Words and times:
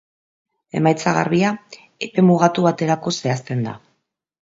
Emaitza 0.77 1.11
garbia, 1.17 1.51
epe 2.07 2.23
mugatu 2.29 2.65
baterako 2.69 3.13
zehazten 3.19 3.63
da. 3.69 3.75